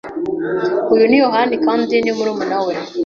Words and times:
Uyu 0.93 1.05
ni 1.07 1.17
Yohana 1.23 1.55
kandi 1.65 1.93
ni 2.03 2.11
murumuna 2.17 2.57
we. 2.65 2.73